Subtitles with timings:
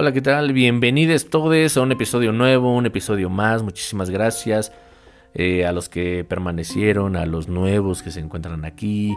[0.00, 0.54] Hola, ¿qué tal?
[0.54, 3.62] Bienvenidos todos a un episodio nuevo, un episodio más.
[3.62, 4.72] Muchísimas gracias
[5.34, 9.14] eh, a los que permanecieron, a los nuevos que se encuentran aquí.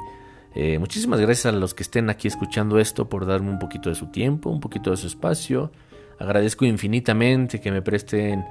[0.56, 3.96] Eh, muchísimas gracias a los que estén aquí escuchando esto por darme un poquito de
[3.96, 5.72] su tiempo, un poquito de su espacio.
[6.20, 8.44] Agradezco infinitamente que me presten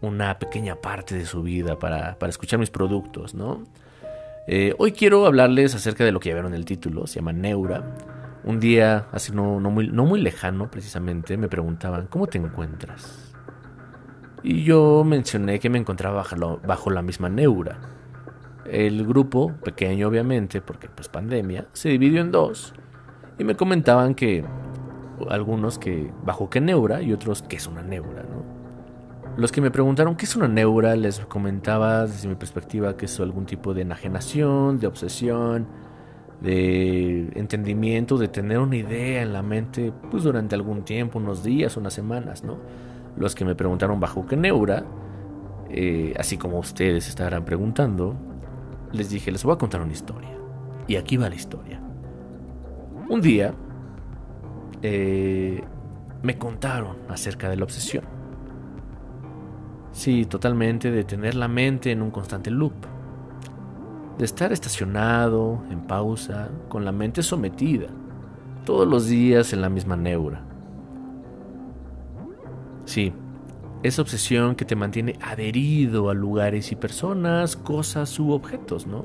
[0.00, 3.64] una pequeña parte de su vida para, escuchar mis productos, ¿no?
[4.46, 7.32] Eh, hoy quiero hablarles acerca de lo que ya vieron en el título, se llama
[7.32, 8.13] Neura.
[8.44, 13.32] Un día, así no, muy, no muy lejano precisamente, me preguntaban, ¿cómo te encuentras?
[14.42, 17.78] Y yo mencioné que me encontraba bajo, bajo la misma neura.
[18.66, 22.74] El grupo, pequeño obviamente, porque pues pandemia, se dividió en dos.
[23.38, 24.44] Y me comentaban que
[25.30, 28.44] algunos que bajo qué neura y otros qué es una neura, ¿no?
[29.36, 33.18] Los que me preguntaron qué es una neura, les comentaba desde mi perspectiva que es
[33.18, 35.66] algún tipo de enajenación, de obsesión,
[36.40, 41.76] de entendimiento, de tener una idea en la mente, pues durante algún tiempo, unos días,
[41.76, 42.58] unas semanas, ¿no?
[43.16, 44.84] Los que me preguntaron bajo qué neura,
[45.70, 48.14] eh, así como ustedes estarán preguntando,
[48.92, 50.30] les dije, les voy a contar una historia.
[50.86, 51.80] Y aquí va la historia.
[53.08, 53.54] Un día
[54.82, 55.62] eh,
[56.22, 58.04] me contaron acerca de la obsesión.
[59.92, 62.74] Sí, totalmente de tener la mente en un constante loop
[64.18, 67.88] de estar estacionado, en pausa, con la mente sometida,
[68.64, 70.42] todos los días en la misma neura.
[72.84, 73.12] Sí,
[73.82, 79.04] esa obsesión que te mantiene adherido a lugares y personas, cosas u objetos, ¿no?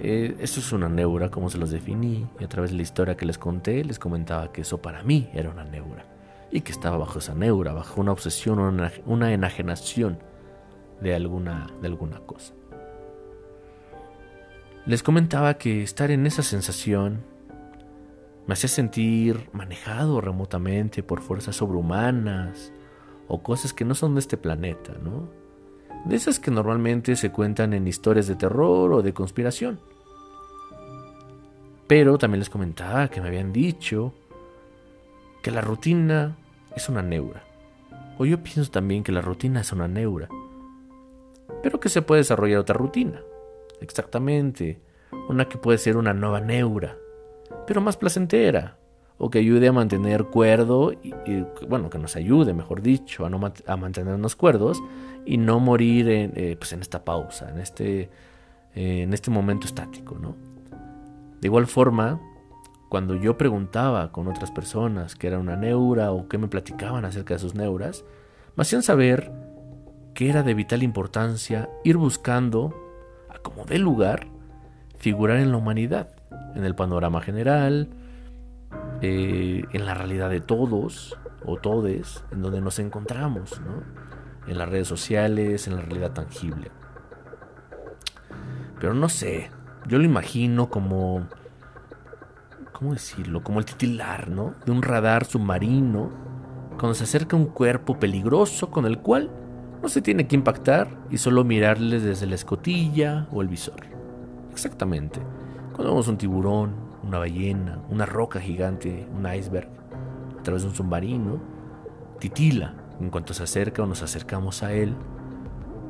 [0.00, 3.16] Eh, eso es una neura, como se los definí, y a través de la historia
[3.16, 6.04] que les conté, les comentaba que eso para mí era una neura,
[6.50, 10.18] y que estaba bajo esa neura, bajo una obsesión, una, una enajenación
[11.00, 12.52] de alguna, de alguna cosa.
[14.84, 17.22] Les comentaba que estar en esa sensación
[18.48, 22.72] me hacía sentir manejado remotamente por fuerzas sobrehumanas
[23.28, 25.28] o cosas que no son de este planeta, ¿no?
[26.04, 29.78] De esas que normalmente se cuentan en historias de terror o de conspiración.
[31.86, 34.12] Pero también les comentaba que me habían dicho
[35.44, 36.36] que la rutina
[36.74, 37.44] es una neura.
[38.18, 40.28] O yo pienso también que la rutina es una neura.
[41.62, 43.22] Pero que se puede desarrollar otra rutina
[43.82, 44.80] exactamente,
[45.28, 46.96] una que puede ser una nueva neura,
[47.66, 48.78] pero más placentera,
[49.18, 51.12] o que ayude a mantener cuerdo, y,
[51.68, 54.82] bueno, que nos ayude, mejor dicho, a, no, a mantenernos cuerdos
[55.24, 58.10] y no morir en, eh, pues en esta pausa, en este,
[58.74, 60.34] eh, en este momento estático, ¿no?
[61.40, 62.20] De igual forma,
[62.88, 67.34] cuando yo preguntaba con otras personas qué era una neura o qué me platicaban acerca
[67.34, 68.04] de sus neuras,
[68.56, 69.32] me hacían saber
[70.14, 72.74] que era de vital importancia ir buscando
[73.42, 74.26] como de lugar,
[74.98, 76.08] figurar en la humanidad,
[76.54, 77.90] en el panorama general,
[79.00, 83.60] eh, en la realidad de todos o todes, en donde nos encontramos,
[84.46, 86.70] en las redes sociales, en la realidad tangible.
[88.78, 89.50] Pero no sé,
[89.86, 91.26] yo lo imagino como,
[92.72, 93.42] ¿cómo decirlo?
[93.42, 94.54] Como el titular, ¿no?
[94.64, 96.10] De un radar submarino,
[96.78, 99.30] cuando se acerca un cuerpo peligroso con el cual
[99.82, 103.80] no se tiene que impactar y solo mirarles desde la escotilla o el visor.
[104.52, 105.20] Exactamente.
[105.72, 109.68] Cuando vemos un tiburón, una ballena, una roca gigante, un iceberg,
[110.38, 111.40] a través de un submarino,
[112.20, 114.94] titila en cuanto se acerca o nos acercamos a él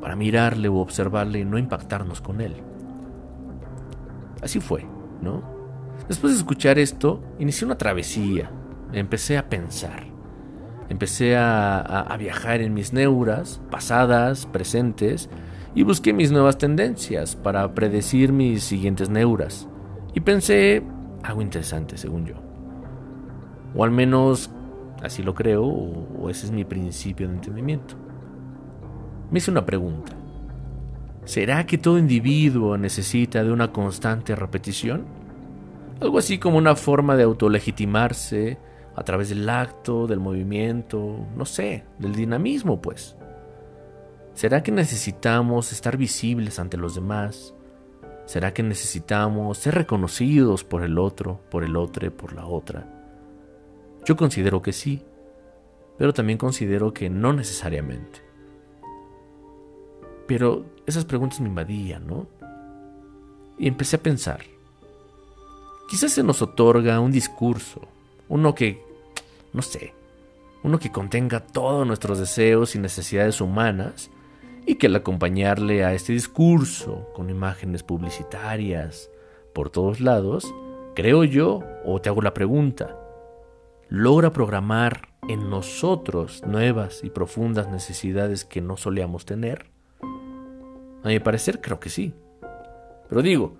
[0.01, 2.55] para mirarle o observarle y no impactarnos con él.
[4.41, 4.85] Así fue,
[5.21, 5.43] ¿no?
[6.07, 8.49] Después de escuchar esto, inicié una travesía.
[8.91, 10.12] Empecé a pensar.
[10.93, 15.27] Empecé a, viajar en mis neuras, pasadas, presentes,
[15.73, 19.67] y busqué mis nuevas tendencias para predecir mis siguientes neuras.
[20.13, 20.83] Y pensé
[21.23, 22.35] algo interesante, según yo.
[23.73, 24.51] O al menos
[25.01, 27.95] así lo creo, o, ese es mi principio de entendimiento.
[29.31, 30.11] Me hice una pregunta.
[31.25, 35.05] ¿Será que todo individuo necesita de una constante repetición?
[35.99, 38.59] Algo así como una forma de autolegitimarse,
[38.95, 43.15] a través del acto, del movimiento, no sé, del dinamismo, pues.
[44.33, 47.53] ¿Será que necesitamos estar visibles ante los demás?
[48.25, 52.87] ¿Será que necesitamos ser reconocidos por el otro, por el otro, por la otra?
[54.05, 55.03] Yo considero que sí,
[55.97, 58.21] pero también considero que no necesariamente.
[60.27, 62.27] Pero esas preguntas me invadían, ¿no?
[63.57, 64.41] Y empecé a pensar.
[65.89, 67.81] Quizás se nos otorga un discurso,
[68.29, 68.82] uno que,
[69.53, 69.93] no sé,
[70.63, 74.09] uno que contenga todos nuestros deseos y necesidades humanas
[74.65, 79.09] y que al acompañarle a este discurso con imágenes publicitarias
[79.53, 80.53] por todos lados,
[80.95, 82.97] creo yo, o te hago la pregunta,
[83.89, 89.67] logra programar en nosotros nuevas y profundas necesidades que no solíamos tener?
[91.03, 92.13] A mi parecer creo que sí.
[93.09, 93.57] Pero digo,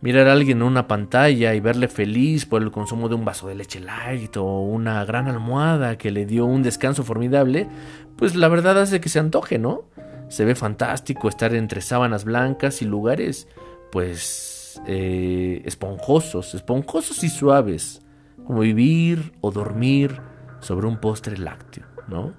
[0.00, 3.48] mirar a alguien en una pantalla y verle feliz por el consumo de un vaso
[3.48, 7.68] de leche light o una gran almohada que le dio un descanso formidable,
[8.16, 9.84] pues la verdad hace que se antoje, ¿no?
[10.28, 13.48] Se ve fantástico estar entre sábanas blancas y lugares,
[13.90, 18.02] pues, eh, esponjosos, esponjosos y suaves,
[18.46, 20.20] como vivir o dormir
[20.60, 22.34] sobre un postre lácteo, ¿no?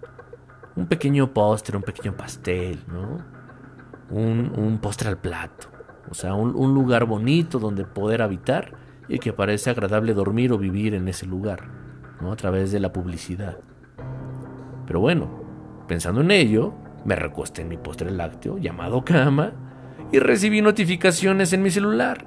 [0.76, 3.18] Un pequeño postre, un pequeño pastel, ¿no?
[4.12, 5.79] Un, un postre al plato
[6.10, 8.74] o sea, un, lugar bonito donde poder habitar
[9.08, 11.68] y que parece agradable dormir o vivir en ese lugar,
[12.22, 12.32] ¿no?
[12.32, 13.58] A través de la publicidad.
[14.88, 15.30] Pero bueno,
[15.88, 16.74] pensando en ello,
[17.06, 19.54] me recosté en mi postre lácteo llamado cama
[20.12, 22.26] y recibí notificaciones en mi celular.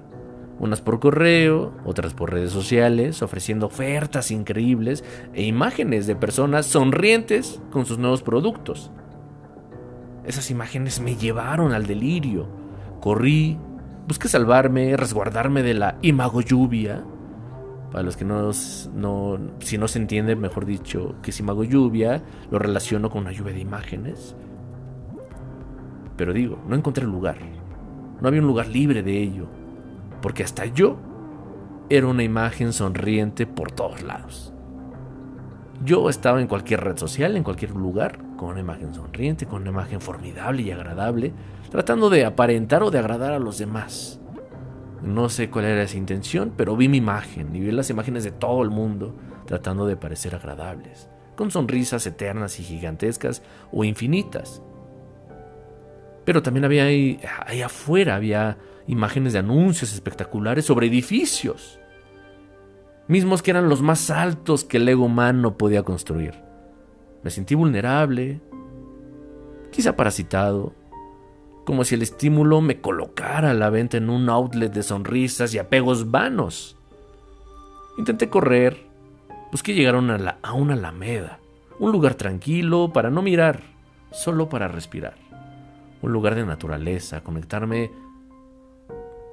[0.58, 5.02] Unas por correo, otras por redes sociales, ofreciendo ofertas increíbles
[5.32, 8.92] e imágenes de personas sonrientes con sus nuevos productos.
[10.24, 12.46] Esas imágenes me llevaron al delirio.
[13.00, 13.58] Corrí,
[14.06, 17.04] Busqué salvarme, resguardarme de la imago lluvia.
[17.90, 18.50] Para los que no,
[18.94, 23.32] no, si no se entiende, mejor dicho, que es imago lluvia, lo relaciono con una
[23.32, 24.34] lluvia de imágenes.
[26.16, 27.38] Pero digo, no encontré lugar.
[28.20, 29.46] No había un lugar libre de ello.
[30.20, 30.96] Porque hasta yo
[31.90, 34.51] era una imagen sonriente por todos lados.
[35.84, 39.70] Yo estaba en cualquier red social, en cualquier lugar, con una imagen sonriente, con una
[39.70, 41.32] imagen formidable y agradable,
[41.70, 44.20] tratando de aparentar o de agradar a los demás.
[45.02, 48.30] No sé cuál era esa intención, pero vi mi imagen y vi las imágenes de
[48.30, 53.42] todo el mundo tratando de parecer agradables, con sonrisas eternas y gigantescas
[53.72, 54.62] o infinitas.
[56.24, 57.20] Pero también había ahí,
[57.64, 58.56] afuera, había
[58.86, 61.80] imágenes de anuncios espectaculares sobre edificios,
[63.12, 66.34] mismos que eran los más altos que el ego humano podía construir.
[67.22, 68.40] Me sentí vulnerable,
[69.70, 70.72] quizá parasitado,
[71.66, 75.58] como si el estímulo me colocara a la venta en un outlet de sonrisas y
[75.58, 76.78] apegos vanos.
[77.98, 78.78] Intenté correr,
[79.52, 81.38] busqué llegar a una, a una alameda,
[81.78, 83.60] un lugar tranquilo para no mirar,
[84.10, 85.16] solo para respirar,
[86.00, 87.90] un lugar de naturaleza, conectarme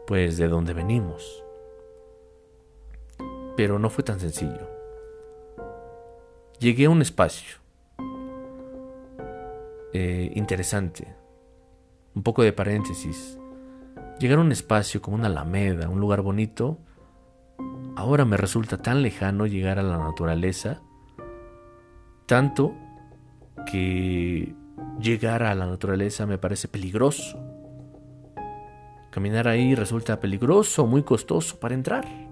[0.05, 1.43] pues de donde venimos.
[3.59, 4.69] Pero no fue tan sencillo.
[6.59, 7.57] Llegué a un espacio
[9.91, 11.13] eh, interesante,
[12.15, 13.37] un poco de paréntesis.
[14.17, 16.77] Llegar a un espacio como una alameda, un lugar bonito,
[17.97, 20.81] ahora me resulta tan lejano llegar a la naturaleza,
[22.27, 22.73] tanto
[23.69, 24.55] que
[25.01, 27.37] llegar a la naturaleza me parece peligroso.
[29.11, 32.28] Caminar ahí resulta peligroso, muy costoso para entrar.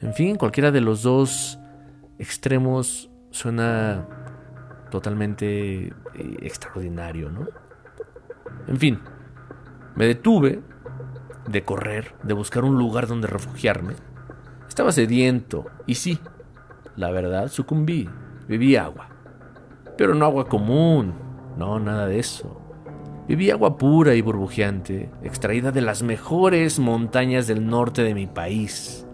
[0.00, 1.58] En fin, cualquiera de los dos
[2.18, 4.06] extremos suena
[4.90, 5.92] totalmente eh,
[6.40, 7.46] extraordinario, ¿no?
[8.68, 9.00] En fin,
[9.94, 10.60] me detuve
[11.48, 13.94] de correr, de buscar un lugar donde refugiarme.
[14.68, 16.18] Estaba sediento y sí,
[16.96, 18.08] la verdad, sucumbí,
[18.48, 19.08] bebí agua.
[19.96, 21.14] Pero no agua común,
[21.56, 22.60] no, nada de eso.
[23.28, 29.05] Bebí agua pura y burbujeante, extraída de las mejores montañas del norte de mi país.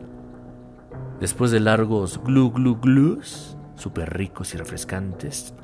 [1.22, 5.54] Después de largos glu glu glus, súper ricos y refrescantes,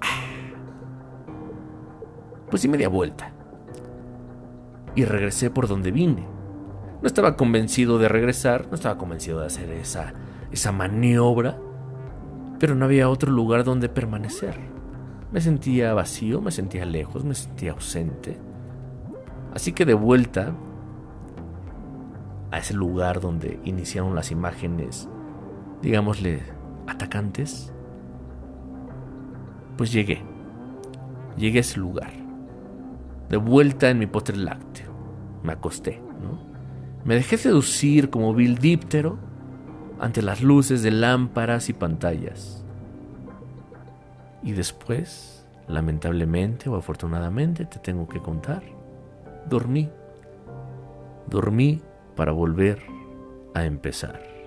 [2.49, 3.33] pues di media vuelta
[4.95, 6.29] y regresé por donde vine.
[7.03, 10.15] No estaba convencido de regresar, no estaba convencido de hacer esa,
[10.53, 11.59] esa maniobra,
[12.61, 14.55] pero no había otro lugar donde permanecer.
[15.33, 18.39] Me sentía vacío, me sentía lejos, me sentía ausente.
[19.53, 20.53] Así que de vuelta
[22.53, 25.09] a ese lugar donde iniciaron las imágenes,
[25.83, 26.43] digámosle,
[26.87, 27.73] atacantes,
[29.77, 30.23] pues llegué.
[31.37, 32.13] Llegué a ese lugar.
[33.29, 34.89] De vuelta en mi postre lácteo
[35.43, 36.39] me acosté, ¿no?
[37.05, 39.19] Me dejé seducir como vil díptero
[40.01, 42.65] ante las luces de lámparas y pantallas.
[44.43, 48.63] Y después, lamentablemente o afortunadamente, te tengo que contar,
[49.49, 49.89] dormí.
[51.29, 51.83] Dormí
[52.17, 52.83] para volver
[53.55, 54.38] a empezar.